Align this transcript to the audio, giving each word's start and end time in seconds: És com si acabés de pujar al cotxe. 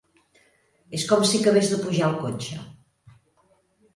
És 0.99 1.05
com 1.11 1.25
si 1.31 1.41
acabés 1.41 1.69
de 1.73 1.77
pujar 1.83 2.07
al 2.09 2.17
cotxe. 2.23 2.57